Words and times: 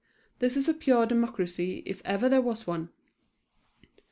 This 0.39 0.57
is 0.57 0.67
a 0.67 0.73
pure 0.73 1.05
democracy 1.05 1.83
if 1.85 2.01
ever 2.05 2.27
there 2.27 2.41
was 2.41 2.65
one. 2.65 2.89